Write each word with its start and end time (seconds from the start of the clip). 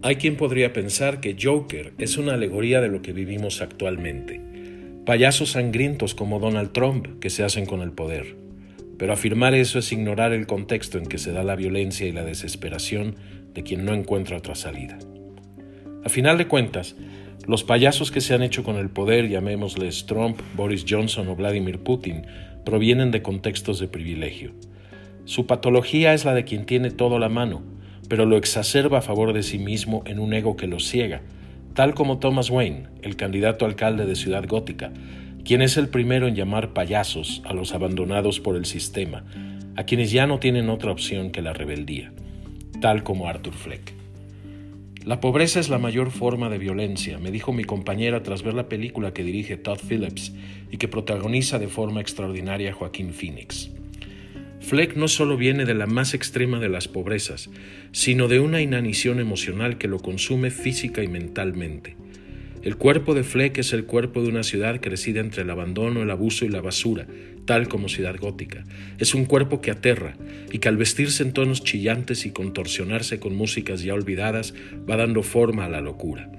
Hay 0.00 0.14
quien 0.14 0.36
podría 0.36 0.72
pensar 0.72 1.18
que 1.20 1.36
Joker 1.40 1.92
es 1.98 2.18
una 2.18 2.34
alegoría 2.34 2.80
de 2.80 2.86
lo 2.86 3.02
que 3.02 3.12
vivimos 3.12 3.60
actualmente. 3.60 4.40
Payasos 5.04 5.50
sangrientos 5.50 6.14
como 6.14 6.38
Donald 6.38 6.70
Trump 6.70 7.18
que 7.18 7.30
se 7.30 7.42
hacen 7.42 7.66
con 7.66 7.80
el 7.80 7.90
poder. 7.90 8.36
Pero 8.96 9.12
afirmar 9.12 9.54
eso 9.54 9.80
es 9.80 9.90
ignorar 9.90 10.32
el 10.32 10.46
contexto 10.46 10.98
en 10.98 11.06
que 11.06 11.18
se 11.18 11.32
da 11.32 11.42
la 11.42 11.56
violencia 11.56 12.06
y 12.06 12.12
la 12.12 12.24
desesperación 12.24 13.16
de 13.54 13.64
quien 13.64 13.84
no 13.84 13.92
encuentra 13.92 14.36
otra 14.36 14.54
salida. 14.54 15.00
A 16.04 16.08
final 16.08 16.38
de 16.38 16.46
cuentas, 16.46 16.94
los 17.48 17.64
payasos 17.64 18.12
que 18.12 18.20
se 18.20 18.34
han 18.34 18.42
hecho 18.42 18.62
con 18.62 18.76
el 18.76 18.90
poder, 18.90 19.28
llamémosles 19.28 20.06
Trump, 20.06 20.40
Boris 20.54 20.84
Johnson 20.88 21.26
o 21.26 21.34
Vladimir 21.34 21.80
Putin, 21.80 22.22
provienen 22.64 23.10
de 23.10 23.22
contextos 23.22 23.80
de 23.80 23.88
privilegio. 23.88 24.52
Su 25.24 25.48
patología 25.48 26.14
es 26.14 26.24
la 26.24 26.34
de 26.34 26.44
quien 26.44 26.66
tiene 26.66 26.92
todo 26.92 27.18
la 27.18 27.28
mano, 27.28 27.77
pero 28.08 28.26
lo 28.26 28.36
exacerba 28.36 28.98
a 28.98 29.02
favor 29.02 29.32
de 29.32 29.42
sí 29.42 29.58
mismo 29.58 30.02
en 30.06 30.18
un 30.18 30.32
ego 30.32 30.56
que 30.56 30.66
lo 30.66 30.80
ciega, 30.80 31.22
tal 31.74 31.94
como 31.94 32.18
Thomas 32.18 32.50
Wayne, 32.50 32.88
el 33.02 33.16
candidato 33.16 33.66
alcalde 33.66 34.06
de 34.06 34.16
Ciudad 34.16 34.46
Gótica, 34.46 34.92
quien 35.44 35.62
es 35.62 35.76
el 35.76 35.88
primero 35.88 36.26
en 36.26 36.34
llamar 36.34 36.72
payasos 36.72 37.42
a 37.44 37.52
los 37.52 37.72
abandonados 37.72 38.40
por 38.40 38.56
el 38.56 38.64
sistema, 38.64 39.24
a 39.76 39.84
quienes 39.84 40.10
ya 40.10 40.26
no 40.26 40.40
tienen 40.40 40.70
otra 40.70 40.90
opción 40.90 41.30
que 41.30 41.42
la 41.42 41.52
rebeldía, 41.52 42.12
tal 42.80 43.02
como 43.02 43.28
Arthur 43.28 43.54
Fleck. 43.54 43.94
La 45.04 45.20
pobreza 45.20 45.60
es 45.60 45.68
la 45.68 45.78
mayor 45.78 46.10
forma 46.10 46.50
de 46.50 46.58
violencia, 46.58 47.18
me 47.18 47.30
dijo 47.30 47.52
mi 47.52 47.64
compañera 47.64 48.22
tras 48.22 48.42
ver 48.42 48.54
la 48.54 48.68
película 48.68 49.14
que 49.14 49.22
dirige 49.22 49.56
Todd 49.56 49.78
Phillips 49.88 50.34
y 50.70 50.76
que 50.76 50.88
protagoniza 50.88 51.58
de 51.58 51.68
forma 51.68 52.00
extraordinaria 52.00 52.72
Joaquín 52.72 53.14
Phoenix. 53.14 53.70
Fleck 54.68 54.96
no 54.96 55.08
solo 55.08 55.38
viene 55.38 55.64
de 55.64 55.72
la 55.72 55.86
más 55.86 56.12
extrema 56.12 56.60
de 56.60 56.68
las 56.68 56.88
pobrezas, 56.88 57.48
sino 57.90 58.28
de 58.28 58.38
una 58.38 58.60
inanición 58.60 59.18
emocional 59.18 59.78
que 59.78 59.88
lo 59.88 59.98
consume 59.98 60.50
física 60.50 61.02
y 61.02 61.08
mentalmente. 61.08 61.96
El 62.62 62.76
cuerpo 62.76 63.14
de 63.14 63.24
Fleck 63.24 63.56
es 63.56 63.72
el 63.72 63.86
cuerpo 63.86 64.20
de 64.20 64.28
una 64.28 64.42
ciudad 64.42 64.78
crecida 64.82 65.20
entre 65.20 65.40
el 65.40 65.48
abandono, 65.48 66.02
el 66.02 66.10
abuso 66.10 66.44
y 66.44 66.50
la 66.50 66.60
basura, 66.60 67.06
tal 67.46 67.66
como 67.68 67.88
ciudad 67.88 68.18
gótica. 68.20 68.66
Es 68.98 69.14
un 69.14 69.24
cuerpo 69.24 69.62
que 69.62 69.70
aterra 69.70 70.18
y 70.52 70.58
que 70.58 70.68
al 70.68 70.76
vestirse 70.76 71.22
en 71.22 71.32
tonos 71.32 71.64
chillantes 71.64 72.26
y 72.26 72.32
contorsionarse 72.32 73.18
con 73.18 73.34
músicas 73.34 73.82
ya 73.82 73.94
olvidadas 73.94 74.52
va 74.88 74.98
dando 74.98 75.22
forma 75.22 75.64
a 75.64 75.70
la 75.70 75.80
locura. 75.80 76.30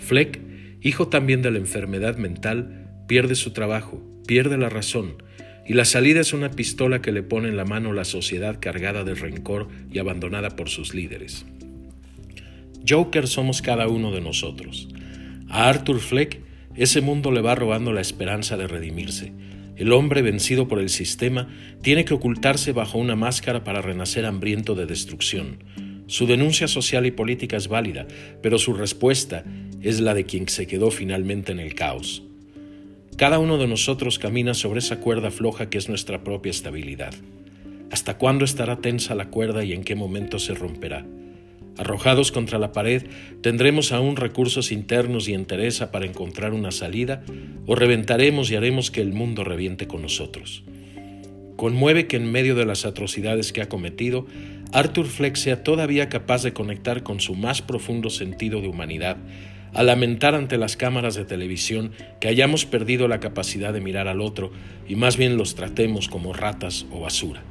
Fleck, 0.00 0.40
hijo 0.82 1.06
también 1.06 1.40
de 1.40 1.52
la 1.52 1.58
enfermedad 1.58 2.16
mental, 2.16 2.88
pierde 3.06 3.36
su 3.36 3.52
trabajo, 3.52 4.02
pierde 4.26 4.58
la 4.58 4.70
razón, 4.70 5.22
y 5.66 5.74
la 5.74 5.84
salida 5.84 6.20
es 6.20 6.32
una 6.32 6.50
pistola 6.50 7.00
que 7.00 7.12
le 7.12 7.22
pone 7.22 7.48
en 7.48 7.56
la 7.56 7.64
mano 7.64 7.92
la 7.92 8.04
sociedad 8.04 8.58
cargada 8.60 9.04
de 9.04 9.14
rencor 9.14 9.68
y 9.92 9.98
abandonada 9.98 10.50
por 10.56 10.68
sus 10.68 10.94
líderes. 10.94 11.46
Joker 12.88 13.28
somos 13.28 13.62
cada 13.62 13.88
uno 13.88 14.10
de 14.10 14.20
nosotros. 14.20 14.88
A 15.48 15.68
Arthur 15.68 16.00
Fleck 16.00 16.40
ese 16.76 17.00
mundo 17.00 17.32
le 17.32 17.40
va 17.40 17.54
robando 17.54 17.92
la 17.92 18.00
esperanza 18.00 18.56
de 18.56 18.66
redimirse. 18.66 19.32
El 19.76 19.92
hombre 19.92 20.22
vencido 20.22 20.68
por 20.68 20.78
el 20.78 20.88
sistema 20.88 21.48
tiene 21.82 22.04
que 22.04 22.14
ocultarse 22.14 22.72
bajo 22.72 22.98
una 22.98 23.16
máscara 23.16 23.64
para 23.64 23.82
renacer 23.82 24.24
hambriento 24.24 24.74
de 24.74 24.86
destrucción. 24.86 25.64
Su 26.06 26.26
denuncia 26.26 26.68
social 26.68 27.06
y 27.06 27.10
política 27.10 27.56
es 27.56 27.68
válida, 27.68 28.06
pero 28.42 28.58
su 28.58 28.74
respuesta 28.74 29.44
es 29.80 30.00
la 30.00 30.14
de 30.14 30.24
quien 30.24 30.48
se 30.48 30.66
quedó 30.66 30.90
finalmente 30.90 31.52
en 31.52 31.60
el 31.60 31.74
caos. 31.74 32.22
Cada 33.20 33.38
uno 33.38 33.58
de 33.58 33.66
nosotros 33.66 34.18
camina 34.18 34.54
sobre 34.54 34.78
esa 34.78 34.98
cuerda 34.98 35.30
floja 35.30 35.68
que 35.68 35.76
es 35.76 35.90
nuestra 35.90 36.24
propia 36.24 36.48
estabilidad. 36.48 37.12
¿Hasta 37.90 38.16
cuándo 38.16 38.46
estará 38.46 38.76
tensa 38.76 39.14
la 39.14 39.28
cuerda 39.28 39.62
y 39.62 39.74
en 39.74 39.84
qué 39.84 39.94
momento 39.94 40.38
se 40.38 40.54
romperá? 40.54 41.04
Arrojados 41.76 42.32
contra 42.32 42.58
la 42.58 42.72
pared, 42.72 43.02
¿tendremos 43.42 43.92
aún 43.92 44.16
recursos 44.16 44.72
internos 44.72 45.28
y 45.28 45.34
entereza 45.34 45.90
para 45.90 46.06
encontrar 46.06 46.54
una 46.54 46.70
salida 46.70 47.22
o 47.66 47.74
reventaremos 47.74 48.50
y 48.50 48.56
haremos 48.56 48.90
que 48.90 49.02
el 49.02 49.12
mundo 49.12 49.44
reviente 49.44 49.86
con 49.86 50.00
nosotros? 50.00 50.64
Conmueve 51.56 52.06
que 52.06 52.16
en 52.16 52.32
medio 52.32 52.54
de 52.54 52.64
las 52.64 52.86
atrocidades 52.86 53.52
que 53.52 53.60
ha 53.60 53.68
cometido, 53.68 54.24
Arthur 54.72 55.04
Fleck 55.04 55.36
sea 55.36 55.62
todavía 55.62 56.08
capaz 56.08 56.42
de 56.42 56.54
conectar 56.54 57.02
con 57.02 57.20
su 57.20 57.34
más 57.34 57.60
profundo 57.60 58.08
sentido 58.08 58.62
de 58.62 58.68
humanidad 58.68 59.18
a 59.72 59.82
lamentar 59.82 60.34
ante 60.34 60.58
las 60.58 60.76
cámaras 60.76 61.14
de 61.14 61.24
televisión 61.24 61.92
que 62.20 62.28
hayamos 62.28 62.64
perdido 62.66 63.08
la 63.08 63.20
capacidad 63.20 63.72
de 63.72 63.80
mirar 63.80 64.08
al 64.08 64.20
otro 64.20 64.50
y 64.88 64.96
más 64.96 65.16
bien 65.16 65.36
los 65.36 65.54
tratemos 65.54 66.08
como 66.08 66.32
ratas 66.32 66.86
o 66.90 67.00
basura. 67.00 67.42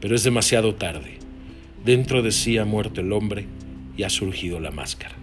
Pero 0.00 0.14
es 0.14 0.24
demasiado 0.24 0.74
tarde. 0.74 1.18
Dentro 1.84 2.22
de 2.22 2.32
sí 2.32 2.58
ha 2.58 2.64
muerto 2.64 3.00
el 3.00 3.12
hombre 3.12 3.46
y 3.96 4.02
ha 4.02 4.10
surgido 4.10 4.60
la 4.60 4.70
máscara. 4.70 5.14